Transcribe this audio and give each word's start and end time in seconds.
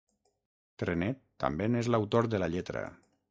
Trenet 0.83 1.19
també 1.45 1.69
n'és 1.73 1.91
l'autor 1.95 2.31
de 2.35 2.43
la 2.45 2.51
lletra. 2.57 2.85